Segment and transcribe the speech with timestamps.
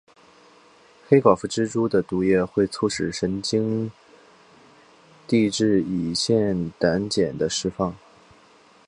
[1.07, 3.91] 黑寡妇蜘蛛的毒液会促进神经
[5.27, 7.95] 递质乙酰胆碱的释放。